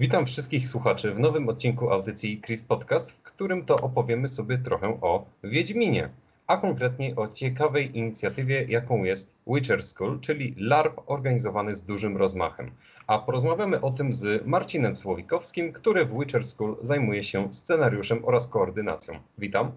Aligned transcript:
Witam 0.00 0.26
wszystkich 0.26 0.68
słuchaczy 0.68 1.14
w 1.14 1.18
nowym 1.18 1.48
odcinku 1.48 1.90
audycji 1.90 2.40
Chris 2.40 2.62
Podcast, 2.62 3.12
w 3.12 3.22
którym 3.22 3.66
to 3.66 3.80
opowiemy 3.80 4.28
sobie 4.28 4.58
trochę 4.58 4.88
o 5.00 5.26
Wiedźminie, 5.44 6.10
a 6.46 6.56
konkretniej 6.56 7.16
o 7.16 7.28
ciekawej 7.28 7.98
inicjatywie, 7.98 8.64
jaką 8.64 9.04
jest 9.04 9.34
Witcher 9.46 9.82
School, 9.82 10.20
czyli 10.20 10.54
LARP 10.58 11.00
organizowany 11.06 11.74
z 11.74 11.82
dużym 11.82 12.16
rozmachem. 12.16 12.70
A 13.06 13.18
porozmawiamy 13.18 13.80
o 13.80 13.90
tym 13.90 14.12
z 14.12 14.46
Marcinem 14.46 14.96
Słowikowskim, 14.96 15.72
który 15.72 16.04
w 16.04 16.18
Witcher 16.18 16.44
School 16.44 16.76
zajmuje 16.82 17.24
się 17.24 17.52
scenariuszem 17.52 18.24
oraz 18.24 18.48
koordynacją. 18.48 19.18
Witam. 19.38 19.72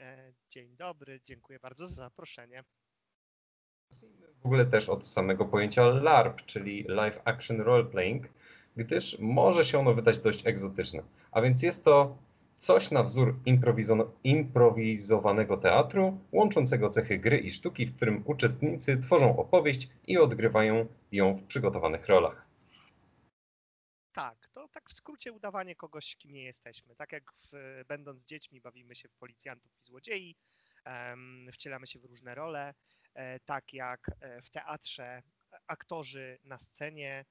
E, 0.00 0.32
dzień 0.50 0.76
dobry, 0.76 1.20
dziękuję 1.24 1.58
bardzo 1.58 1.86
za 1.86 1.94
zaproszenie. 1.94 2.64
W 4.42 4.46
ogóle 4.46 4.66
też 4.66 4.88
od 4.88 5.06
samego 5.06 5.44
pojęcia 5.44 5.82
LARP, 5.82 6.42
czyli 6.46 6.84
Live 6.88 7.20
Action 7.24 7.60
Role 7.60 7.84
Playing, 7.84 8.26
gdyż 8.76 9.18
może 9.18 9.64
się 9.64 9.78
ono 9.78 9.94
wydać 9.94 10.18
dość 10.18 10.46
egzotyczne. 10.46 11.02
A 11.32 11.40
więc 11.42 11.62
jest 11.62 11.84
to 11.84 12.16
coś 12.58 12.90
na 12.90 13.02
wzór 13.02 13.36
improwizowanego 14.24 15.56
teatru, 15.56 16.20
łączącego 16.32 16.90
cechy 16.90 17.18
gry 17.18 17.38
i 17.38 17.50
sztuki, 17.50 17.86
w 17.86 17.96
którym 17.96 18.22
uczestnicy 18.24 18.98
tworzą 18.98 19.36
opowieść 19.36 19.88
i 20.06 20.18
odgrywają 20.18 20.86
ją 21.12 21.34
w 21.34 21.42
przygotowanych 21.42 22.06
rolach. 22.06 22.46
Tak, 24.12 24.48
to 24.52 24.68
tak 24.68 24.90
w 24.90 24.92
skrócie 24.92 25.32
udawanie 25.32 25.76
kogoś, 25.76 26.16
kim 26.16 26.32
nie 26.32 26.44
jesteśmy. 26.44 26.96
Tak 26.96 27.12
jak 27.12 27.32
w, 27.32 27.82
będąc 27.88 28.24
dziećmi 28.24 28.60
bawimy 28.60 28.96
się 28.96 29.08
w 29.08 29.14
policjantów 29.14 29.72
i 29.80 29.84
złodziei, 29.84 30.36
wcielamy 31.52 31.86
się 31.86 31.98
w 31.98 32.04
różne 32.04 32.34
role, 32.34 32.74
e, 33.14 33.40
tak 33.40 33.74
jak 33.74 34.10
e, 34.20 34.42
w 34.42 34.50
teatrze 34.50 35.22
aktorzy 35.66 36.38
na 36.44 36.58
scenie 36.58 37.24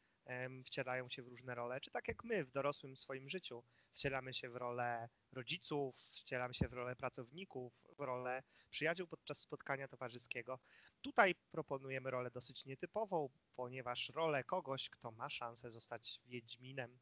wcielają 0.65 1.09
się 1.09 1.23
w 1.23 1.27
różne 1.27 1.55
role, 1.55 1.81
czy 1.81 1.91
tak 1.91 2.07
jak 2.07 2.23
my 2.23 2.45
w 2.45 2.51
dorosłym 2.51 2.97
swoim 2.97 3.29
życiu 3.29 3.63
wcielamy 3.93 4.33
się 4.33 4.49
w 4.49 4.55
rolę 4.55 5.09
rodziców, 5.31 5.95
wcielamy 5.95 6.53
się 6.53 6.67
w 6.67 6.73
rolę 6.73 6.95
pracowników, 6.95 7.73
w 7.97 7.99
rolę 7.99 8.43
przyjaciół 8.69 9.07
podczas 9.07 9.39
spotkania 9.39 9.87
towarzyskiego. 9.87 10.59
Tutaj 11.01 11.35
proponujemy 11.51 12.11
rolę 12.11 12.31
dosyć 12.31 12.65
nietypową, 12.65 13.29
ponieważ 13.55 14.09
rolę 14.09 14.43
kogoś, 14.43 14.89
kto 14.89 15.11
ma 15.11 15.29
szansę 15.29 15.71
zostać 15.71 16.19
Wiedźminem, 16.25 16.99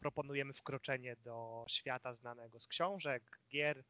proponujemy 0.00 0.52
wkroczenie 0.52 1.16
do 1.16 1.64
świata 1.68 2.14
znanego 2.14 2.60
z 2.60 2.66
książek, 2.66 3.40
gier 3.50 3.84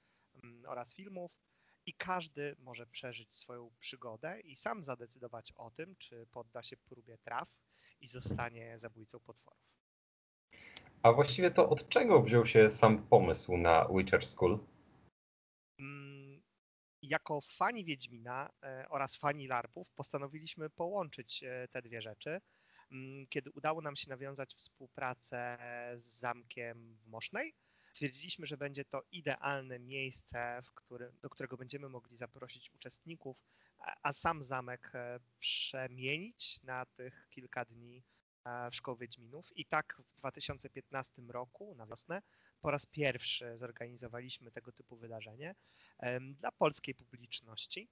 mm, 0.45 0.65
oraz 0.67 0.95
filmów 0.95 1.33
i 1.87 1.95
każdy 1.95 2.57
może 2.59 2.87
przeżyć 2.87 3.37
swoją 3.37 3.71
przygodę 3.79 4.41
i 4.41 4.57
sam 4.57 4.83
zadecydować 4.83 5.53
o 5.53 5.71
tym, 5.71 5.97
czy 5.97 6.27
podda 6.27 6.63
się 6.63 6.77
próbie 6.77 7.19
traf 7.19 7.61
i 8.01 8.09
zostanie 8.09 8.79
zabójcą 8.79 9.21
potworów. 9.21 9.69
A 11.03 11.13
właściwie 11.13 11.51
to 11.51 11.69
od 11.69 11.89
czego 11.89 12.23
wziął 12.23 12.47
się 12.47 12.71
sam 12.71 13.07
pomysł 13.09 13.57
na 13.57 13.89
Witcher 13.95 14.27
School? 14.27 14.59
Mm, 15.79 16.43
jako 17.03 17.41
fani 17.41 17.85
Wiedźmina 17.85 18.51
e, 18.63 18.87
oraz 18.89 19.17
fani 19.17 19.47
LARPów 19.47 19.91
postanowiliśmy 19.91 20.71
połączyć 20.71 21.43
e, 21.43 21.69
te 21.69 21.83
dwie 21.83 22.03
rzeczy. 22.03 22.41
Mm, 22.93 23.27
kiedy 23.27 23.51
udało 23.51 23.81
nam 23.81 23.97
się 23.97 24.11
nawiązać 24.11 24.55
współpracę 24.55 25.59
z 25.95 26.19
zamkiem 26.19 26.97
w 26.97 27.07
Mosznej, 27.07 27.55
stwierdziliśmy, 27.99 28.47
że 28.47 28.57
będzie 28.57 28.85
to 28.85 29.03
idealne 29.13 29.79
miejsce, 29.79 30.63
do 31.23 31.31
którego 31.31 31.57
będziemy 31.57 31.89
mogli 31.89 32.17
zaprosić 32.17 32.75
uczestników, 32.75 33.45
a 34.03 34.13
sam 34.13 34.43
zamek 34.43 34.91
e, 34.95 35.21
przemienić 35.39 36.63
na 36.63 36.87
tych 36.87 37.27
kilka 37.31 37.65
dni 37.65 38.03
e, 38.45 38.71
w 38.71 38.77
Szkoły 38.77 38.99
Wiedźminów. 38.99 39.57
I 39.57 39.67
tak 39.67 40.03
w 40.09 40.19
2015 40.19 41.23
roku, 41.29 41.75
na 41.75 41.87
wiosnę, 41.87 42.23
po 42.61 42.71
raz 42.71 42.87
pierwszy 42.87 43.57
zorganizowaliśmy 43.57 44.51
tego 44.51 44.73
typu 44.73 44.97
wydarzenie 44.97 45.55
dla 46.35 46.53
polskiej 46.53 46.95
publiczności 46.95 47.89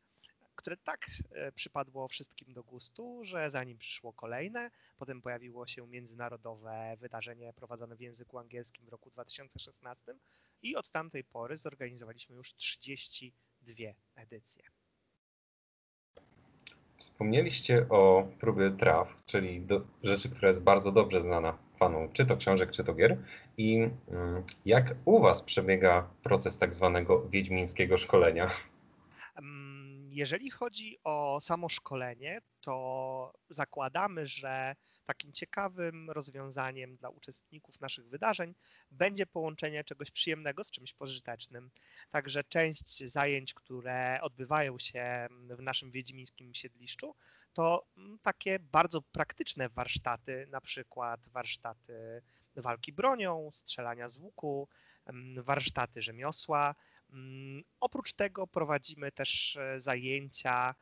które 0.57 0.77
tak 0.77 1.07
e, 1.31 1.53
przypadło 1.53 2.09
wszystkim 2.09 2.53
do 2.53 2.63
gustu, 2.63 3.21
że 3.25 3.51
zanim 3.51 3.79
przyszło 3.79 4.13
kolejne, 4.13 4.71
potem 4.97 5.23
pojawiło 5.23 5.67
się 5.67 5.87
międzynarodowe 5.87 6.97
wydarzenie 6.99 7.53
prowadzone 7.53 7.97
w 7.97 8.01
języku 8.01 8.39
angielskim 8.39 8.87
w 8.87 8.89
roku 8.89 9.11
2016 9.11 10.15
i 10.63 10.77
od 10.77 10.91
tamtej 10.91 11.25
pory 11.25 11.57
zorganizowaliśmy 11.57 12.37
już 12.37 12.55
32 12.55 13.75
edycje. 14.15 14.63
Wspomnieliście 16.99 17.89
o 17.89 18.29
próbie 18.41 18.71
traw, 18.71 19.25
czyli 19.27 19.61
do, 19.61 19.81
rzeczy, 20.03 20.31
która 20.31 20.49
jest 20.49 20.63
bardzo 20.63 20.93
dobrze 20.93 21.21
znana 21.21 21.59
fanom, 21.79 22.13
czy 22.13 22.27
to 22.27 22.37
książek, 22.37 22.71
czy 22.71 22.85
to 22.85 22.95
gier. 22.95 23.17
I 23.57 23.77
mm, 24.09 24.43
jak 24.65 24.95
u 25.05 25.21
Was 25.21 25.43
przebiega 25.43 26.09
proces 26.23 26.59
tak 26.59 26.75
zwanego 26.75 27.29
wiedźmińskiego 27.29 27.99
szkolenia? 27.99 28.51
Jeżeli 30.17 30.51
chodzi 30.51 30.99
o 31.05 31.39
samo 31.41 31.69
szkolenie, 31.69 32.41
to 32.61 33.33
zakładamy, 33.49 34.27
że 34.27 34.77
takim 35.05 35.33
ciekawym 35.33 36.11
rozwiązaniem 36.11 36.97
dla 36.97 37.09
uczestników 37.09 37.81
naszych 37.81 38.09
wydarzeń 38.09 38.55
będzie 38.91 39.27
połączenie 39.27 39.85
czegoś 39.85 40.11
przyjemnego 40.11 40.65
z 40.65 40.71
czymś 40.71 40.93
pożytecznym. 40.93 41.71
Także 42.11 42.45
część 42.45 43.05
zajęć, 43.05 43.55
które 43.55 44.19
odbywają 44.23 44.79
się 44.79 45.29
w 45.31 45.63
naszym 45.63 45.91
wiedźmińskim 45.91 46.55
siedliszczu, 46.55 47.15
to 47.53 47.87
mm, 47.97 48.19
takie 48.23 48.59
bardzo 48.59 49.03
praktyczne 49.03 49.69
warsztaty, 49.69 50.47
na 50.51 50.61
przykład 50.61 51.29
warsztaty 51.29 52.23
walki 52.57 52.93
bronią, 52.93 53.51
strzelania 53.55 54.09
z 54.09 54.17
łuku, 54.17 54.69
mm, 55.07 55.43
warsztaty 55.43 56.03
rzemiosła, 56.03 56.75
oprócz 57.81 58.13
tego 58.13 58.47
prowadzimy 58.47 59.13
też 59.13 59.57
e, 59.57 59.81
zajęcia 59.81 60.75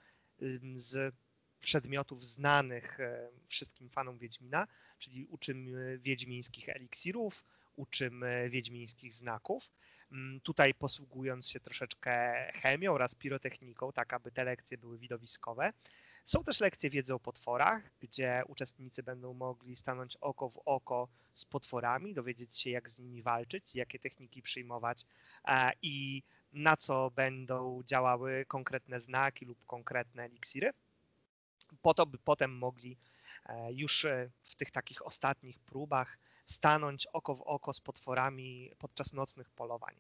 z 0.76 1.14
przedmiotów 1.60 2.22
znanych 2.22 3.00
e, 3.00 3.28
wszystkim 3.48 3.90
fanom 3.90 4.18
Wiedźmina, 4.18 4.66
czyli 4.98 5.26
uczymy 5.26 5.98
wiedźmińskich 5.98 6.68
eliksirów, 6.68 7.44
uczymy 7.76 8.50
wiedźmińskich 8.50 9.12
znaków. 9.12 9.70
Mm, 10.12 10.40
tutaj 10.40 10.74
posługując 10.74 11.48
się 11.48 11.60
troszeczkę 11.60 12.34
chemią 12.54 12.92
oraz 12.92 13.14
pirotechniką, 13.14 13.92
tak 13.92 14.12
aby 14.12 14.30
te 14.32 14.44
lekcje 14.44 14.78
były 14.78 14.98
widowiskowe. 14.98 15.72
Są 16.24 16.44
też 16.44 16.60
lekcje 16.60 16.90
wiedzy 16.90 17.14
o 17.14 17.20
potworach, 17.20 17.90
gdzie 18.00 18.42
uczestnicy 18.48 19.02
będą 19.02 19.34
mogli 19.34 19.76
stanąć 19.76 20.16
oko 20.16 20.50
w 20.50 20.58
oko 20.64 21.08
z 21.34 21.44
potworami, 21.44 22.14
dowiedzieć 22.14 22.58
się, 22.58 22.70
jak 22.70 22.90
z 22.90 22.98
nimi 22.98 23.22
walczyć, 23.22 23.74
jakie 23.74 23.98
techniki 23.98 24.42
przyjmować 24.42 25.06
e, 25.44 25.72
i 25.82 26.22
na 26.52 26.76
co 26.76 27.10
będą 27.10 27.82
działały 27.82 28.44
konkretne 28.48 29.00
znaki 29.00 29.44
lub 29.44 29.64
konkretne 29.66 30.24
eliksiry, 30.24 30.72
po 31.82 31.94
to, 31.94 32.06
by 32.06 32.18
potem 32.18 32.58
mogli 32.58 32.96
e, 33.46 33.72
już 33.72 34.04
e, 34.04 34.30
w 34.42 34.54
tych 34.54 34.70
takich 34.70 35.06
ostatnich 35.06 35.60
próbach 35.60 36.18
stanąć 36.46 37.06
oko 37.06 37.34
w 37.34 37.42
oko 37.42 37.72
z 37.72 37.80
potworami 37.80 38.70
podczas 38.78 39.12
nocnych 39.12 39.50
polowań 39.50 39.96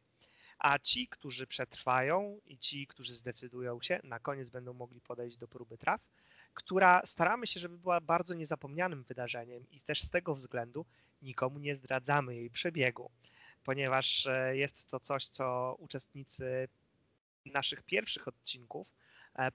a 0.64 0.78
ci, 0.78 1.08
którzy 1.08 1.46
przetrwają 1.46 2.40
i 2.46 2.58
ci, 2.58 2.86
którzy 2.86 3.14
zdecydują 3.14 3.80
się, 3.80 4.00
na 4.04 4.18
koniec 4.18 4.50
będą 4.50 4.72
mogli 4.72 5.00
podejść 5.00 5.36
do 5.36 5.48
próby 5.48 5.78
traw, 5.78 6.00
która 6.54 7.02
staramy 7.04 7.46
się, 7.46 7.60
żeby 7.60 7.78
była 7.78 8.00
bardzo 8.00 8.34
niezapomnianym 8.34 9.02
wydarzeniem 9.02 9.70
i 9.70 9.80
też 9.80 10.02
z 10.02 10.10
tego 10.10 10.34
względu 10.34 10.86
nikomu 11.22 11.58
nie 11.58 11.74
zdradzamy 11.74 12.36
jej 12.36 12.50
przebiegu, 12.50 13.10
ponieważ 13.64 14.26
e, 14.26 14.56
jest 14.56 14.90
to 14.90 15.00
coś, 15.00 15.28
co 15.28 15.76
uczestnicy 15.78 16.68
naszych 17.46 17.82
pierwszych 17.82 18.28
odcinków, 18.28 18.94
e, 19.34 19.50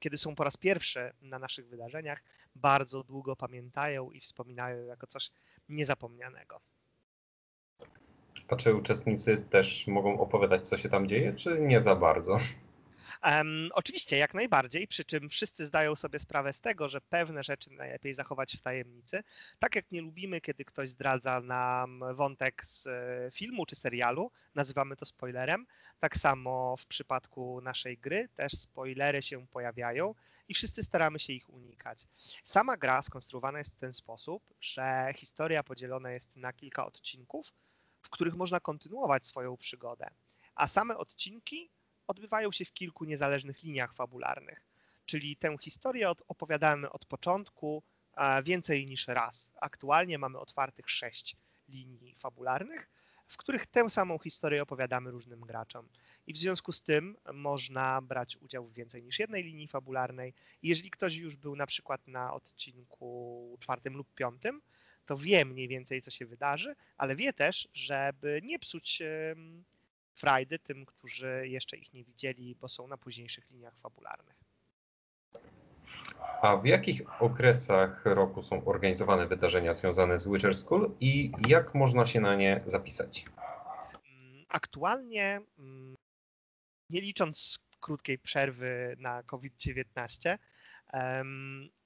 kiedy 0.00 0.18
są 0.18 0.34
po 0.34 0.44
raz 0.44 0.56
pierwszy 0.56 1.12
na 1.22 1.38
naszych 1.38 1.68
wydarzeniach, 1.68 2.22
bardzo 2.54 3.04
długo 3.04 3.36
pamiętają 3.36 4.10
i 4.10 4.20
wspominają 4.20 4.86
jako 4.86 5.06
coś 5.06 5.30
niezapomnianego. 5.68 6.60
Czy 8.56 8.74
uczestnicy 8.74 9.44
też 9.50 9.86
mogą 9.86 10.20
opowiadać, 10.20 10.68
co 10.68 10.76
się 10.76 10.88
tam 10.88 11.08
dzieje, 11.08 11.32
czy 11.32 11.60
nie 11.60 11.80
za 11.80 11.96
bardzo? 11.96 12.40
Um, 13.24 13.70
oczywiście, 13.74 14.18
jak 14.18 14.34
najbardziej, 14.34 14.88
przy 14.88 15.04
czym 15.04 15.28
wszyscy 15.28 15.66
zdają 15.66 15.96
sobie 15.96 16.18
sprawę 16.18 16.52
z 16.52 16.60
tego, 16.60 16.88
że 16.88 17.00
pewne 17.00 17.42
rzeczy 17.42 17.70
najlepiej 17.70 18.14
zachować 18.14 18.56
w 18.56 18.60
tajemnicy. 18.60 19.22
Tak 19.58 19.76
jak 19.76 19.90
nie 19.92 20.02
lubimy, 20.02 20.40
kiedy 20.40 20.64
ktoś 20.64 20.88
zdradza 20.88 21.40
nam 21.40 22.04
wątek 22.14 22.64
z 22.66 22.86
e, 22.86 23.30
filmu 23.32 23.66
czy 23.66 23.76
serialu, 23.76 24.30
nazywamy 24.54 24.96
to 24.96 25.04
spoilerem. 25.04 25.66
Tak 25.98 26.16
samo 26.16 26.76
w 26.76 26.86
przypadku 26.86 27.60
naszej 27.60 27.98
gry 27.98 28.28
też 28.36 28.52
spoilery 28.52 29.22
się 29.22 29.46
pojawiają 29.46 30.14
i 30.48 30.54
wszyscy 30.54 30.82
staramy 30.82 31.18
się 31.18 31.32
ich 31.32 31.50
unikać. 31.50 32.06
Sama 32.44 32.76
gra 32.76 33.02
skonstruowana 33.02 33.58
jest 33.58 33.76
w 33.76 33.78
ten 33.78 33.92
sposób, 33.92 34.42
że 34.60 35.12
historia 35.16 35.62
podzielona 35.62 36.10
jest 36.10 36.36
na 36.36 36.52
kilka 36.52 36.86
odcinków, 36.86 37.52
w 38.02 38.10
których 38.10 38.34
można 38.34 38.60
kontynuować 38.60 39.26
swoją 39.26 39.56
przygodę. 39.56 40.10
A 40.54 40.68
same 40.68 40.96
odcinki 40.98 41.70
odbywają 42.06 42.52
się 42.52 42.64
w 42.64 42.72
kilku 42.72 43.04
niezależnych 43.04 43.62
liniach 43.62 43.94
fabularnych. 43.94 44.66
Czyli 45.06 45.36
tę 45.36 45.56
historię 45.60 46.12
opowiadamy 46.28 46.90
od 46.90 47.04
początku 47.04 47.82
więcej 48.44 48.86
niż 48.86 49.08
raz. 49.08 49.52
Aktualnie 49.60 50.18
mamy 50.18 50.38
otwartych 50.38 50.90
sześć 50.90 51.36
linii 51.68 52.14
fabularnych, 52.14 52.90
w 53.26 53.36
których 53.36 53.66
tę 53.66 53.90
samą 53.90 54.18
historię 54.18 54.62
opowiadamy 54.62 55.10
różnym 55.10 55.40
graczom. 55.40 55.88
I 56.26 56.32
w 56.32 56.38
związku 56.38 56.72
z 56.72 56.82
tym 56.82 57.16
można 57.32 58.00
brać 58.00 58.36
udział 58.36 58.66
w 58.66 58.74
więcej 58.74 59.02
niż 59.02 59.18
jednej 59.18 59.44
linii 59.44 59.68
fabularnej. 59.68 60.34
Jeżeli 60.62 60.90
ktoś 60.90 61.16
już 61.16 61.36
był 61.36 61.56
na 61.56 61.66
przykład 61.66 62.06
na 62.06 62.34
odcinku 62.34 63.56
czwartym 63.60 63.96
lub 63.96 64.14
piątym, 64.14 64.62
to 65.10 65.16
wie 65.16 65.44
mniej 65.44 65.68
więcej, 65.68 66.02
co 66.02 66.10
się 66.10 66.26
wydarzy, 66.26 66.76
ale 66.98 67.16
wie 67.16 67.32
też, 67.32 67.68
żeby 67.74 68.40
nie 68.44 68.58
psuć 68.58 69.02
frajdy 70.14 70.58
tym, 70.58 70.86
którzy 70.86 71.42
jeszcze 71.48 71.76
ich 71.76 71.92
nie 71.92 72.04
widzieli, 72.04 72.54
bo 72.60 72.68
są 72.68 72.86
na 72.86 72.96
późniejszych 72.96 73.50
liniach 73.50 73.78
fabularnych. 73.78 74.36
A 76.42 76.56
w 76.56 76.66
jakich 76.66 77.22
okresach 77.22 78.04
roku 78.04 78.42
są 78.42 78.64
organizowane 78.64 79.26
wydarzenia 79.26 79.72
związane 79.72 80.18
z 80.18 80.28
Witcher 80.28 80.56
School 80.56 80.94
i 81.00 81.32
jak 81.48 81.74
można 81.74 82.06
się 82.06 82.20
na 82.20 82.36
nie 82.36 82.60
zapisać? 82.66 83.24
Mm, 84.10 84.44
aktualnie, 84.48 85.40
mm, 85.58 85.96
nie 86.90 87.00
licząc 87.00 87.58
krótkiej 87.80 88.18
przerwy 88.18 88.96
na 88.98 89.22
COVID-19, 89.22 90.38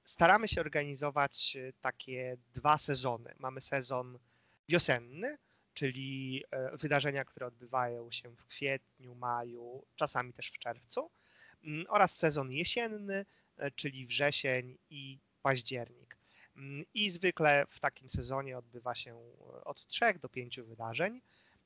staramy 0.05 0.49
się 0.49 0.61
organizować 0.61 1.56
takie 1.81 2.37
dwa 2.55 2.79
sezony. 2.79 3.35
Mamy 3.39 3.61
sezon 3.61 4.19
wiosenny, 4.69 5.39
czyli 5.75 6.45
e, 6.51 6.77
wydarzenia, 6.77 7.25
które 7.25 7.47
odbywają 7.47 8.11
się 8.11 8.37
w 8.37 8.45
kwietniu, 8.47 9.15
maju, 9.15 9.85
czasami 9.97 10.33
też 10.33 10.49
w 10.49 10.59
czerwcu, 10.59 11.11
mm, 11.65 11.87
oraz 11.89 12.17
sezon 12.17 12.53
jesienny, 12.53 13.27
e, 13.56 13.71
czyli 13.71 14.06
wrzesień 14.06 14.79
i 14.91 15.19
październik. 15.43 16.17
Mm, 16.56 16.85
I 16.95 17.11
zwykle 17.11 17.67
w 17.71 17.81
takim 17.81 18.11
sezonie 18.11 18.59
odbywa 18.59 18.95
się 18.95 19.15
e, 19.15 19.65
od 19.65 19.87
trzech 19.87 20.19
do 20.19 20.29
pięciu 20.29 20.67
wydarzeń. 20.67 21.21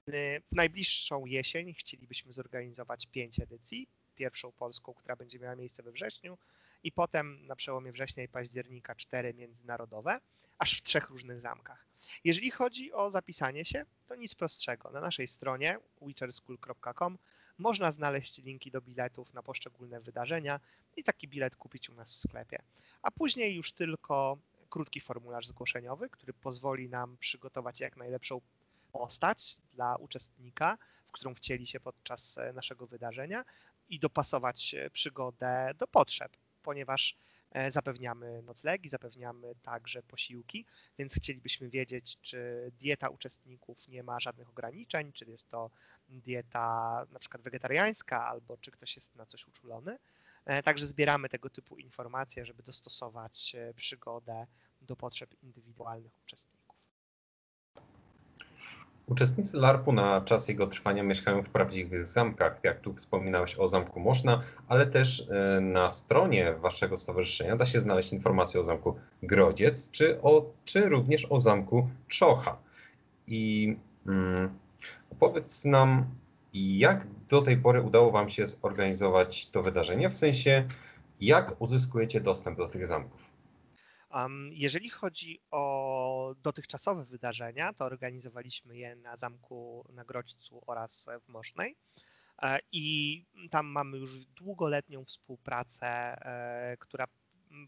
W 0.06 0.40
najbliższą 0.52 1.26
jesień 1.26 1.75
chcielibyśmy 1.75 2.32
zorganizować 2.32 3.06
pięć 3.06 3.40
edycji. 3.40 3.88
Pierwszą 4.14 4.52
polską, 4.52 4.94
która 4.94 5.17
będzie 5.17 5.38
miała 5.38 5.56
miejsce 5.56 5.82
we 5.82 5.93
wrześniu, 5.93 6.38
i 6.82 6.92
potem 6.92 7.46
na 7.46 7.56
przełomie 7.56 7.92
września 7.92 8.22
i 8.22 8.28
października 8.28 8.94
cztery 8.94 9.34
międzynarodowe, 9.34 10.20
aż 10.58 10.78
w 10.78 10.82
trzech 10.82 11.10
różnych 11.10 11.40
zamkach. 11.40 11.86
Jeżeli 12.25 12.50
chodzi 12.50 12.92
o 12.92 13.10
zapisanie 13.10 13.64
się, 13.64 13.84
to 14.06 14.14
nic 14.14 14.34
prostszego. 14.34 14.90
Na 14.90 15.00
naszej 15.00 15.26
stronie 15.26 15.78
witcherschool.com 16.02 17.19
można 17.58 17.90
znaleźć 17.90 18.38
linki 18.38 18.70
do 18.70 18.80
biletów 18.80 19.34
na 19.34 19.42
poszczególne 19.42 20.00
wydarzenia 20.00 20.60
i 20.96 21.04
taki 21.04 21.28
bilet 21.28 21.56
kupić 21.56 21.90
u 21.90 21.94
nas 21.94 22.12
w 22.12 22.16
sklepie. 22.16 22.62
A 23.02 23.10
później 23.10 23.54
już 23.54 23.72
tylko 23.72 24.38
krótki 24.70 25.00
formularz 25.00 25.46
zgłoszeniowy, 25.46 26.10
który 26.10 26.32
pozwoli 26.32 26.88
nam 26.88 27.16
przygotować 27.16 27.80
jak 27.80 27.96
najlepszą 27.96 28.40
postać 28.92 29.56
dla 29.72 29.96
uczestnika, 29.96 30.78
w 31.06 31.12
którą 31.12 31.34
wcieli 31.34 31.66
się 31.66 31.80
podczas 31.80 32.38
naszego 32.54 32.86
wydarzenia 32.86 33.44
i 33.88 33.98
dopasować 33.98 34.75
przygodę 34.92 35.75
do 35.78 35.86
potrzeb 35.86 36.36
ponieważ 36.68 37.16
e, 37.50 37.70
zapewniamy 37.70 38.42
noclegi, 38.42 38.88
zapewniamy 38.88 39.54
także 39.62 40.02
posiłki, 40.02 40.66
więc 40.98 41.14
chcielibyśmy 41.14 41.68
wiedzieć, 41.68 42.18
czy 42.20 42.70
dieta 42.78 43.08
uczestników 43.08 43.88
nie 43.88 44.02
ma 44.02 44.20
żadnych 44.20 44.48
ograniczeń, 44.48 45.12
czy 45.12 45.24
jest 45.24 45.48
to 45.48 45.70
dieta 46.08 47.06
na 47.12 47.18
przykład 47.18 47.42
wegetariańska, 47.42 48.26
albo 48.26 48.56
czy 48.56 48.70
ktoś 48.70 48.96
jest 48.96 49.16
na 49.16 49.26
coś 49.26 49.48
uczulony. 49.48 49.98
E, 50.44 50.62
także 50.62 50.86
zbieramy 50.86 51.28
tego 51.28 51.50
typu 51.50 51.78
informacje, 51.78 52.44
żeby 52.44 52.62
dostosować 52.62 53.54
e, 53.54 53.74
przygodę 53.74 54.46
do 54.82 54.96
potrzeb 54.96 55.30
indywidualnych 55.42 56.12
uczestników. 56.22 56.57
Uczestnicy 59.08 59.56
LARP-u 59.56 59.93
na 59.93 60.20
czas 60.20 60.49
jego 60.49 60.66
trwania 60.66 61.02
mieszkają 61.02 61.43
w 61.43 61.49
prawdziwych 61.49 62.06
zamkach, 62.06 62.60
jak 62.62 62.81
tu 62.81 62.94
wspominałeś 62.94 63.58
o 63.58 63.69
Zamku 63.69 64.00
Moszna, 64.00 64.43
ale 64.69 64.87
też 64.87 65.28
e, 65.31 65.60
na 65.60 65.90
stronie 65.90 66.52
waszego 66.52 66.96
stowarzyszenia 66.96 67.56
da 67.56 67.66
się 67.66 67.81
znaleźć 67.81 68.12
informacje 68.12 68.60
o 68.60 68.64
Zamku 68.64 68.96
Grodziec, 69.22 69.90
czy, 69.90 70.22
o, 70.22 70.44
czy 70.64 70.88
również 70.88 71.26
o 71.31 71.40
Zamku 71.40 71.88
Czocha. 72.08 72.56
I 73.26 73.76
mm, 74.06 74.49
opowiedz 75.12 75.64
nam, 75.64 76.04
jak 76.54 77.06
do 77.28 77.43
tej 77.43 77.56
pory 77.56 77.82
udało 77.82 78.11
wam 78.11 78.28
się 78.28 78.46
zorganizować 78.46 79.46
to 79.46 79.62
wydarzenie, 79.62 80.11
w 80.11 80.14
sensie 80.14 80.64
jak 81.20 81.61
uzyskujecie 81.62 82.20
dostęp 82.20 82.58
do 82.58 82.69
tych 82.69 82.87
zamków? 82.87 83.27
Jeżeli 84.50 84.90
chodzi 84.90 85.40
o 85.50 86.34
dotychczasowe 86.42 87.04
wydarzenia, 87.04 87.72
to 87.72 87.84
organizowaliśmy 87.84 88.76
je 88.76 88.96
na 88.96 89.16
zamku 89.16 89.84
na 89.92 90.04
Grodźcu 90.04 90.62
oraz 90.66 91.08
w 91.24 91.28
Mosznej. 91.28 91.76
E, 92.42 92.58
I 92.72 93.24
tam 93.50 93.66
mamy 93.66 93.98
już 93.98 94.24
długoletnią 94.24 95.04
współpracę, 95.04 95.86
e, 95.86 96.76
która 96.76 97.06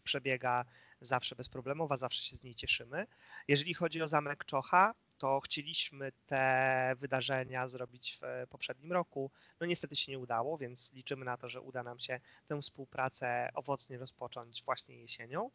przebiega 0.03 0.65
zawsze 1.01 1.35
bezproblemowa, 1.35 1.97
zawsze 1.97 2.23
się 2.23 2.35
z 2.35 2.43
niej 2.43 2.55
cieszymy. 2.55 3.07
Jeżeli 3.47 3.73
chodzi 3.73 4.01
o 4.01 4.07
zamek 4.07 4.45
Czocha, 4.45 4.93
to 5.17 5.39
chcieliśmy 5.39 6.11
te 6.25 6.95
wydarzenia 6.99 7.67
zrobić 7.67 8.19
w 8.21 8.47
poprzednim 8.49 8.91
roku. 8.91 9.31
No 9.59 9.65
niestety 9.67 9.95
się 9.95 10.11
nie 10.11 10.19
udało, 10.19 10.57
więc 10.57 10.93
liczymy 10.93 11.25
na 11.25 11.37
to, 11.37 11.49
że 11.49 11.61
uda 11.61 11.83
nam 11.83 11.99
się 11.99 12.19
tę 12.47 12.61
współpracę 12.61 13.49
owocnie 13.53 13.97
rozpocząć 13.97 14.63
właśnie 14.63 14.95
jesienią. 14.95 15.49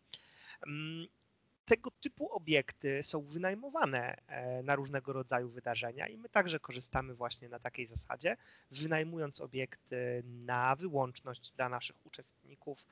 Tego 1.67 1.91
typu 1.91 2.33
obiekty 2.33 3.03
są 3.03 3.23
wynajmowane 3.23 4.17
e, 4.27 4.63
na 4.63 4.75
różnego 4.75 5.13
rodzaju 5.13 5.49
wydarzenia 5.49 6.09
i 6.09 6.19
my 6.19 6.29
także 6.29 6.61
korzystamy 6.61 7.15
właśnie 7.15 7.49
na 7.49 7.59
takiej 7.59 7.87
zasadzie, 7.87 8.37
wynajmując 8.71 9.41
obiekty 9.41 10.23
na 10.25 10.77
wyłączność 10.77 11.53
dla 11.53 11.69
naszych 11.69 12.07
uczestników, 12.07 12.87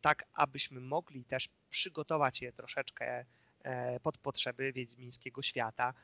tak 0.00 0.24
abyśmy 0.32 0.80
mogli 0.80 1.24
też 1.24 1.48
przygotować 1.70 2.42
je 2.42 2.52
troszeczkę 2.52 3.24
e, 3.62 4.00
pod 4.00 4.18
potrzeby 4.18 4.72
wiedźmińskiego 4.72 5.42
świata. 5.42 5.94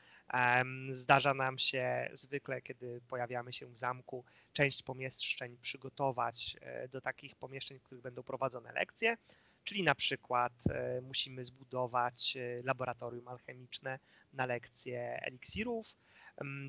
Zdarza 0.91 1.33
nam 1.33 1.59
się 1.59 2.09
zwykle, 2.13 2.61
kiedy 2.61 3.01
pojawiamy 3.07 3.53
się 3.53 3.65
w 3.65 3.77
zamku, 3.77 4.23
część 4.53 4.83
pomieszczeń 4.83 5.57
przygotować 5.61 6.57
e, 6.61 6.87
do 6.87 7.01
takich 7.01 7.35
pomieszczeń, 7.35 7.79
w 7.79 7.83
których 7.83 8.01
będą 8.03 8.23
prowadzone 8.23 8.71
lekcje 8.71 9.17
czyli 9.63 9.83
na 9.83 9.95
przykład 9.95 10.53
e, 10.69 11.01
musimy 11.01 11.45
zbudować 11.45 12.37
e, 12.37 12.63
laboratorium 12.63 13.27
alchemiczne 13.27 13.99
na 14.33 14.45
lekcje 14.45 15.19
eliksirów, 15.21 15.95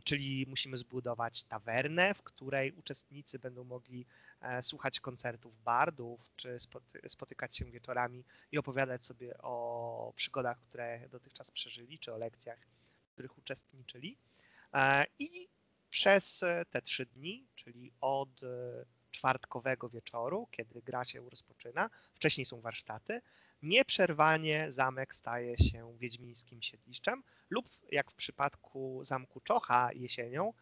czyli 0.05 0.47
musimy 0.49 0.77
zbudować 0.77 1.45
tawernę, 1.45 2.15
w 2.15 2.23
której 2.23 2.73
uczestnicy 2.73 3.39
będą 3.39 3.65
mogli 3.65 4.07
e, 4.41 4.63
słuchać 4.63 5.01
koncertów 5.01 5.63
bardów, 5.63 6.31
czy 6.37 6.57
spotykać 7.09 7.57
się 7.57 7.65
wieczorami 7.65 8.25
i 8.53 8.59
opowiadać 8.59 9.07
sobie 9.07 9.39
o 9.39 10.13
przygodach, 10.17 10.59
które 10.61 11.09
dotychczas 11.09 11.51
przeżyli, 11.51 11.99
czy 11.99 12.15
o 12.15 12.19
lekcjach, 12.19 12.59
w 13.09 13.13
których 13.13 13.39
uczestniczyli. 13.39 14.19
I 15.19 15.49
przez 15.91 16.45
te 16.71 16.83
trzy 16.83 17.07
dni, 17.07 17.47
czyli 17.55 17.93
od 18.01 18.41
czwartkowego 19.13 19.89
wieczoru, 19.89 20.49
kiedy 20.51 20.83
gra 20.83 21.05
się 21.05 21.31
rozpoczyna, 21.31 21.91
wcześniej 22.15 22.45
są 22.45 22.61
warsztaty, 22.61 23.23
nieprzerwanie 23.63 24.73
zamek 24.73 25.15
staje 25.15 25.59
się 25.59 25.99
wiedźmińskim 25.99 26.63
siedliszczem 26.63 27.23
lub 27.51 27.69
jak 27.93 28.11
w 28.11 28.15
przypadku 28.15 29.05
zamku 29.05 29.41
Czocha 29.41 29.91
jesienią, 29.93 30.53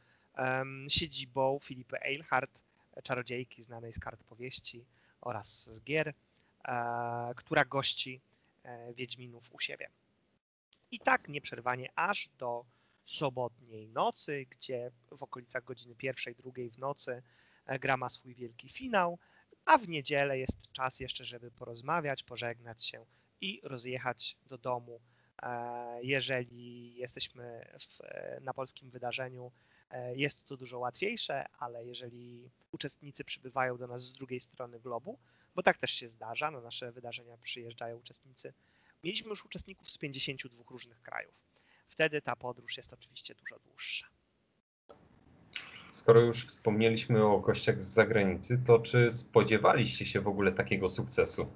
siedzibą 0.88 1.58
Filipy 1.64 2.00
Eilhart, 2.02 2.62
czarodziejki 3.02 3.62
znanej 3.62 3.92
z 3.92 3.98
kart 3.98 4.24
powieści 4.24 4.84
oraz 5.20 5.70
z 5.70 5.80
gier, 5.80 6.14
e, 6.64 7.34
która 7.36 7.64
gości 7.64 8.20
e, 8.62 8.94
Wiedźminów 8.94 9.54
u 9.54 9.60
siebie. 9.60 9.90
I 10.90 10.98
tak 10.98 11.28
nieprzerwanie 11.28 11.88
aż 11.94 12.28
do 12.38 12.64
sobotniej 13.04 13.88
nocy, 13.88 14.46
gdzie 14.50 14.90
w 15.10 15.22
okolicach 15.22 15.64
godziny 15.64 15.94
pierwszej, 15.94 16.34
drugiej 16.34 16.70
w 16.70 16.78
nocy 16.78 17.22
gra 17.66 17.96
ma 17.96 18.08
swój 18.08 18.34
wielki 18.34 18.68
finał, 18.68 19.18
a 19.64 19.78
w 19.78 19.88
niedzielę 19.88 20.38
jest 20.38 20.72
czas 20.72 21.00
jeszcze, 21.00 21.24
żeby 21.24 21.50
porozmawiać, 21.50 22.22
pożegnać 22.22 22.84
się 22.84 23.06
i 23.40 23.60
rozjechać 23.62 24.36
do 24.46 24.58
domu. 24.58 25.00
E, 25.42 26.02
jeżeli 26.02 26.94
jesteśmy 26.94 27.66
w, 27.80 28.00
e, 28.00 28.40
na 28.40 28.54
polskim 28.54 28.90
wydarzeniu, 28.90 29.52
jest 30.14 30.46
to 30.46 30.56
dużo 30.56 30.78
łatwiejsze, 30.78 31.46
ale 31.58 31.86
jeżeli 31.86 32.50
uczestnicy 32.72 33.24
przybywają 33.24 33.76
do 33.76 33.86
nas 33.86 34.02
z 34.02 34.12
drugiej 34.12 34.40
strony 34.40 34.80
globu, 34.80 35.18
bo 35.54 35.62
tak 35.62 35.78
też 35.78 35.90
się 35.90 36.08
zdarza, 36.08 36.50
na 36.50 36.60
nasze 36.60 36.92
wydarzenia 36.92 37.36
przyjeżdżają 37.36 37.96
uczestnicy. 37.96 38.52
Mieliśmy 39.04 39.28
już 39.30 39.44
uczestników 39.44 39.90
z 39.90 39.98
52 39.98 40.64
różnych 40.70 41.02
krajów. 41.02 41.34
Wtedy 41.88 42.22
ta 42.22 42.36
podróż 42.36 42.76
jest 42.76 42.92
oczywiście 42.92 43.34
dużo 43.34 43.58
dłuższa. 43.58 44.06
Skoro 45.92 46.20
już 46.20 46.46
wspomnieliśmy 46.46 47.24
o 47.24 47.40
gościach 47.40 47.82
z 47.82 47.86
zagranicy, 47.86 48.62
to 48.66 48.78
czy 48.78 49.10
spodziewaliście 49.10 50.06
się 50.06 50.20
w 50.20 50.28
ogóle 50.28 50.52
takiego 50.52 50.88
sukcesu? 50.88 51.52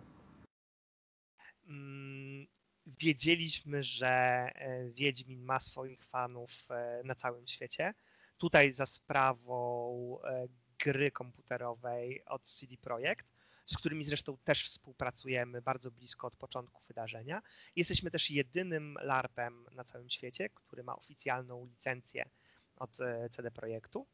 Mm, 1.68 2.46
wiedzieliśmy, 2.86 3.82
że 3.82 4.48
Wiedźmin 4.90 5.42
ma 5.42 5.58
swoich 5.58 6.04
fanów 6.04 6.68
na 7.04 7.14
całym 7.14 7.46
świecie. 7.46 7.94
Tutaj 8.38 8.72
za 8.72 8.86
sprawą 8.86 10.18
gry 10.78 11.10
komputerowej 11.10 12.24
od 12.24 12.42
CD 12.42 12.76
Projekt, 12.76 13.26
z 13.66 13.76
którymi 13.76 14.04
zresztą 14.04 14.36
też 14.44 14.66
współpracujemy 14.66 15.62
bardzo 15.62 15.90
blisko 15.90 16.26
od 16.26 16.36
początku 16.36 16.82
wydarzenia. 16.88 17.42
Jesteśmy 17.76 18.10
też 18.10 18.30
jedynym 18.30 18.98
LARPem 19.00 19.66
na 19.72 19.84
całym 19.84 20.10
świecie, 20.10 20.48
który 20.54 20.82
ma 20.82 20.96
oficjalną 20.96 21.66
licencję 21.66 22.28
od 22.76 22.98
CD 23.30 23.50
Projektu. 23.50 24.06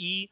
I 0.00 0.28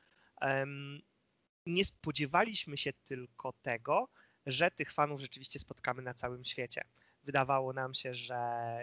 nie 1.66 1.84
spodziewaliśmy 1.84 2.76
się 2.76 2.92
tylko 2.92 3.52
tego, 3.52 4.08
że 4.46 4.70
tych 4.70 4.92
fanów 4.92 5.20
rzeczywiście 5.20 5.58
spotkamy 5.58 6.02
na 6.02 6.14
całym 6.14 6.44
świecie. 6.44 6.84
Wydawało 7.24 7.72
nam 7.72 7.94
się, 7.94 8.14
że 8.14 8.38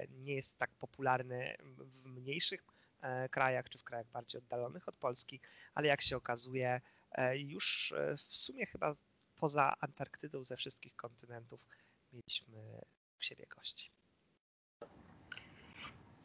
nie 0.09 0.35
jest 0.35 0.57
tak 0.57 0.71
popularny 0.71 1.55
w 1.77 2.05
mniejszych 2.05 2.63
e, 3.01 3.29
krajach 3.29 3.69
czy 3.69 3.77
w 3.77 3.83
krajach 3.83 4.07
bardziej 4.07 4.39
oddalonych 4.39 4.87
od 4.87 4.95
Polski, 4.95 5.39
ale 5.73 5.87
jak 5.87 6.01
się 6.01 6.17
okazuje, 6.17 6.81
e, 7.11 7.37
już 7.37 7.91
e, 7.91 8.17
w 8.17 8.21
sumie 8.21 8.65
chyba 8.65 8.95
poza 9.35 9.75
Antarktydą 9.79 10.45
ze 10.45 10.57
wszystkich 10.57 10.95
kontynentów 10.95 11.67
mieliśmy 12.13 12.81
u 13.19 13.21
siebie 13.21 13.45
gości. 13.55 13.91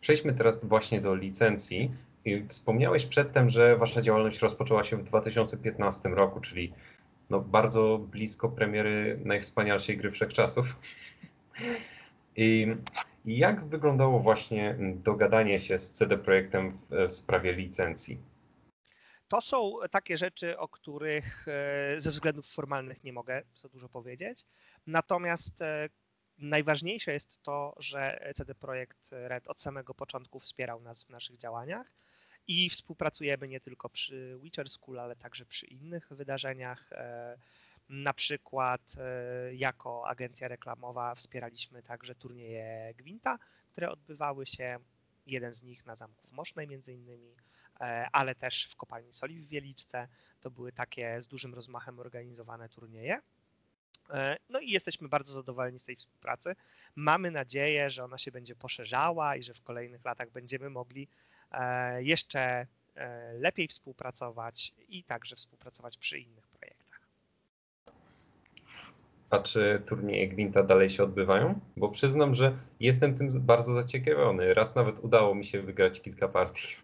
Przejdźmy 0.00 0.34
teraz 0.34 0.64
właśnie 0.64 1.00
do 1.00 1.14
licencji. 1.14 1.90
Wspomniałeś 2.48 3.06
przedtem, 3.06 3.50
że 3.50 3.76
wasza 3.76 4.02
działalność 4.02 4.38
rozpoczęła 4.38 4.84
się 4.84 4.96
w 4.96 5.02
2015 5.02 6.08
roku, 6.08 6.40
czyli 6.40 6.72
no 7.30 7.40
bardzo 7.40 7.98
blisko 7.98 8.48
premiery 8.48 9.20
najwspanialszej 9.24 9.96
gry 9.96 10.10
wszechczasów. 10.10 10.76
I 12.36 12.66
jak 13.26 13.64
wyglądało 13.64 14.20
właśnie 14.20 14.76
dogadanie 14.78 15.60
się 15.60 15.78
z 15.78 15.90
CD 15.90 16.18
Projektem 16.18 16.78
w 17.08 17.12
sprawie 17.12 17.52
licencji? 17.52 18.18
To 19.28 19.40
są 19.40 19.72
takie 19.90 20.18
rzeczy, 20.18 20.58
o 20.58 20.68
których 20.68 21.48
e, 21.48 22.00
ze 22.00 22.10
względów 22.10 22.46
formalnych 22.46 23.04
nie 23.04 23.12
mogę 23.12 23.42
za 23.54 23.68
dużo 23.68 23.88
powiedzieć. 23.88 24.44
Natomiast 24.86 25.62
e, 25.62 25.88
najważniejsze 26.40 27.12
jest 27.12 27.42
to, 27.42 27.74
że 27.78 28.30
CD 28.34 28.54
Projekt 28.54 29.08
Red 29.10 29.48
od 29.48 29.60
samego 29.60 29.94
początku 29.94 30.40
wspierał 30.40 30.80
nas 30.80 31.04
w 31.04 31.10
naszych 31.10 31.36
działaniach 31.36 31.92
i 32.48 32.70
współpracujemy 32.70 33.48
nie 33.48 33.60
tylko 33.60 33.88
przy 33.88 34.38
Witcher 34.42 34.70
School, 34.70 35.00
ale 35.00 35.16
także 35.16 35.46
przy 35.46 35.66
innych 35.66 36.08
wydarzeniach. 36.10 36.92
E, 36.92 37.38
na 37.88 38.14
przykład 38.14 38.94
jako 39.52 40.08
agencja 40.08 40.48
reklamowa 40.48 41.14
wspieraliśmy 41.14 41.82
także 41.82 42.14
turnieje 42.14 42.94
Gwinta, 42.94 43.38
które 43.68 43.90
odbywały 43.90 44.46
się, 44.46 44.78
jeden 45.26 45.54
z 45.54 45.62
nich 45.62 45.86
na 45.86 45.94
Zamku 45.94 46.28
w 46.28 46.32
Mosznej 46.32 46.68
między 46.68 46.92
innymi, 46.92 47.36
E, 47.80 48.08
ale 48.12 48.34
też 48.34 48.68
w 48.70 48.76
kopalni 48.76 49.12
soli 49.12 49.40
w 49.40 49.48
Wieliczce. 49.48 50.08
To 50.40 50.50
były 50.50 50.72
takie 50.72 51.20
z 51.20 51.28
dużym 51.28 51.54
rozmachem 51.54 51.98
organizowane 51.98 52.68
turnieje. 52.68 53.20
E, 54.10 54.36
no 54.48 54.60
i 54.60 54.70
jesteśmy 54.70 55.08
bardzo 55.08 55.32
zadowoleni 55.32 55.78
z 55.78 55.84
tej 55.84 55.96
współpracy. 55.96 56.54
Mamy 56.96 57.30
nadzieję, 57.30 57.90
że 57.90 58.04
ona 58.04 58.18
się 58.18 58.32
będzie 58.32 58.54
poszerzała 58.54 59.36
i 59.36 59.42
że 59.42 59.54
w 59.54 59.62
kolejnych 59.62 60.04
latach 60.04 60.30
będziemy 60.30 60.70
mogli 60.70 61.08
e, 61.50 62.02
jeszcze 62.02 62.66
lepiej 63.38 63.68
współpracować 63.68 64.74
i 64.88 65.04
także 65.04 65.36
współpracować 65.36 65.98
przy 65.98 66.18
innych 66.18 66.48
projektach. 66.48 67.00
A 69.30 69.38
czy 69.38 69.82
turnieje 69.86 70.28
Gwinta 70.28 70.62
dalej 70.62 70.90
się 70.90 71.04
odbywają? 71.04 71.60
Bo 71.76 71.88
przyznam, 71.88 72.34
że 72.34 72.58
jestem 72.80 73.14
tym 73.14 73.28
bardzo 73.34 73.72
zaciekawiony. 73.72 74.54
Raz 74.54 74.74
nawet 74.74 74.98
udało 74.98 75.34
mi 75.34 75.44
się 75.44 75.62
wygrać 75.62 76.00
kilka 76.00 76.28
partii. 76.28 76.76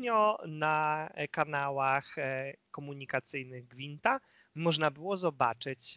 Ostatnio 0.00 0.38
na 0.46 1.08
kanałach 1.30 2.18
e, 2.18 2.54
komunikacyjnych 2.70 3.66
Gwinta 3.68 4.20
można 4.54 4.90
było 4.90 5.16
zobaczyć 5.16 5.94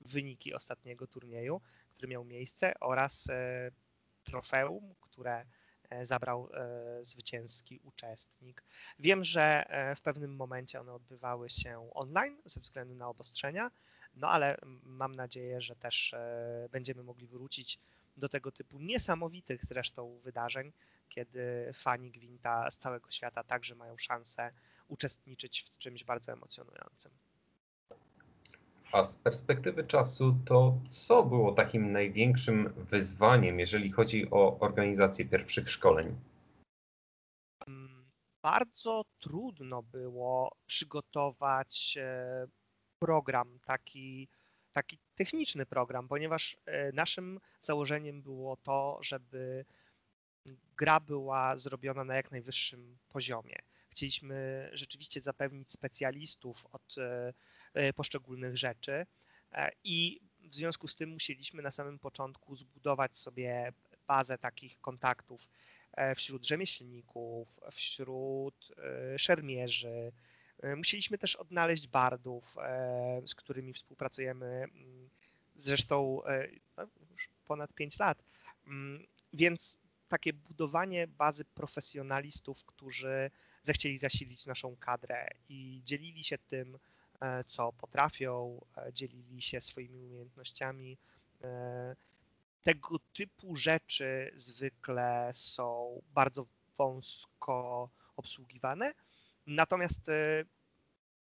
wyniki 0.00 0.54
ostatniego 0.54 1.06
turnieju, 1.06 1.60
który 1.90 2.08
miał 2.08 2.24
miejsce 2.24 2.72
oraz 2.80 3.30
e, 3.30 3.70
trofeum, 4.24 4.94
które 5.00 5.44
e, 5.90 6.06
zabrał 6.06 6.48
zwycięski 7.02 7.80
uczestnik. 7.84 8.62
Wiem, 8.98 9.24
że 9.24 9.64
w 9.96 10.00
pewnym 10.00 10.36
momencie 10.36 10.80
one 10.80 10.92
odbywały 10.92 11.50
się 11.50 11.90
online 11.94 12.36
ze 12.44 12.60
względu 12.60 12.94
na 12.94 13.08
obostrzenia, 13.08 13.70
no 14.14 14.28
ale 14.28 14.56
mam 14.82 15.14
nadzieję, 15.14 15.60
że 15.60 15.76
też 15.76 16.14
będziemy 16.70 17.02
mogli 17.02 17.26
wrócić 17.26 17.78
do 18.16 18.28
tego 18.28 18.52
typu 18.52 18.78
niesamowitych 18.78 19.64
zresztą 19.64 20.20
wydarzeń, 20.24 20.72
kiedy 21.08 21.70
fani 21.74 22.10
Gwinta 22.10 22.70
z 22.70 22.78
całego 22.78 23.10
świata 23.10 23.44
także 23.44 23.74
mają 23.74 23.96
szansę 23.96 24.52
uczestniczyć 24.88 25.62
w 25.62 25.78
czymś 25.78 26.04
bardzo 26.04 26.32
emocjonującym. 26.32 27.12
A 28.92 29.04
z 29.04 29.16
perspektywy 29.16 29.84
czasu, 29.84 30.36
to 30.44 30.78
co 30.88 31.22
było 31.22 31.52
takim 31.52 31.92
największym 31.92 32.72
wyzwaniem, 32.76 33.60
jeżeli 33.60 33.92
chodzi 33.92 34.30
o 34.30 34.58
organizację 34.58 35.24
pierwszych 35.24 35.70
szkoleń? 35.70 36.16
Bardzo 38.42 39.04
trudno 39.18 39.82
było 39.82 40.56
przygotować 40.66 41.98
e, 42.00 42.46
program 42.98 43.58
taki, 43.64 44.28
taki 44.72 44.98
techniczny 45.14 45.66
program, 45.66 46.08
ponieważ 46.08 46.56
e, 46.66 46.92
naszym 46.92 47.40
założeniem 47.60 48.22
było 48.22 48.56
to, 48.56 48.98
żeby 49.02 49.64
gra 50.76 51.00
była 51.00 51.56
zrobiona 51.56 52.04
na 52.04 52.16
jak 52.16 52.30
najwyższym 52.30 52.98
poziomie. 53.08 53.56
Chcieliśmy 53.90 54.70
rzeczywiście 54.72 55.20
zapewnić 55.20 55.72
specjalistów 55.72 56.66
od 56.72 56.98
e, 56.98 57.32
e, 57.74 57.92
poszczególnych 57.92 58.56
rzeczy 58.56 59.06
i 59.84 60.20
w 60.40 60.54
związku 60.54 60.88
z 60.88 60.96
tym 60.96 61.10
musieliśmy 61.10 61.62
na 61.62 61.70
samym 61.70 61.98
początku 61.98 62.56
zbudować 62.56 63.16
sobie 63.16 63.72
bazę 64.06 64.38
takich 64.38 64.80
kontaktów 64.80 65.48
wśród 66.16 66.46
rzemieślników, 66.46 67.60
wśród 67.72 68.68
szermierzy, 69.16 70.12
musieliśmy 70.76 71.18
też 71.18 71.36
odnaleźć 71.36 71.88
bardów, 71.88 72.56
e, 72.58 73.22
z 73.26 73.34
którymi 73.34 73.72
współpracujemy 73.72 74.46
mm, 74.46 75.08
zresztą 75.54 76.24
e, 76.24 76.48
no, 76.76 76.86
już 77.10 77.28
ponad 77.46 77.72
5 77.72 77.98
lat. 77.98 78.24
Mm, 78.66 79.06
więc 79.32 79.78
takie 80.08 80.32
budowanie 80.32 81.06
bazy 81.06 81.44
profesjonalistów, 81.44 82.64
którzy 82.64 83.30
zechcieli 83.62 83.98
zasilić 83.98 84.46
naszą 84.46 84.76
kadrę 84.76 85.28
i 85.48 85.80
dzielili 85.84 86.24
się 86.24 86.38
tym, 86.38 86.78
co 87.46 87.72
potrafią, 87.72 88.60
dzielili 88.92 89.42
się 89.42 89.60
swoimi 89.60 90.00
umiejętnościami. 90.00 90.98
Tego 92.62 92.98
typu 92.98 93.56
rzeczy 93.56 94.32
zwykle 94.34 95.30
są 95.32 96.00
bardzo 96.14 96.46
wąsko 96.78 97.88
obsługiwane 98.16 98.92
Natomiast 99.46 100.08
e, 100.08 100.44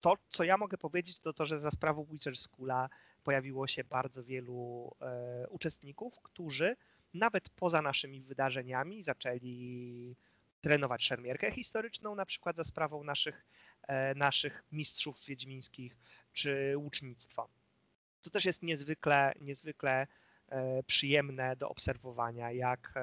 to, 0.01 0.15
co 0.31 0.45
ja 0.45 0.57
mogę 0.57 0.79
powiedzieć, 0.79 1.21
to 1.21 1.33
to, 1.33 1.45
że 1.45 1.59
za 1.59 1.71
sprawą 1.71 2.05
Witcher 2.05 2.37
Schoola 2.37 2.89
pojawiło 3.25 3.67
się 3.67 3.85
bardzo 3.85 4.25
wielu 4.25 4.91
e, 5.01 5.47
uczestników, 5.49 6.21
którzy 6.21 6.77
nawet 7.15 7.51
poza 7.51 7.83
naszymi 7.83 8.23
wydarzeniami 8.23 9.03
zaczęli 9.03 10.17
trenować 10.61 11.05
szermierkę 11.05 11.51
historyczną, 11.51 12.15
na 12.15 12.27
przykład 12.27 12.57
za 12.57 12.65
sprawą 12.65 13.05
naszych, 13.05 13.47
e, 13.83 14.15
naszych 14.15 14.65
mistrzów 14.73 15.25
wiedźmińskich, 15.25 15.97
czy 16.33 16.75
łucznictwo. 16.77 17.49
To 18.23 18.31
też 18.31 18.45
jest 18.45 18.63
niezwykle, 18.63 19.33
niezwykle 19.41 20.07
przyjemne 20.87 21.57
do 21.57 21.69
obserwowania, 21.69 22.53
jak 22.53 22.95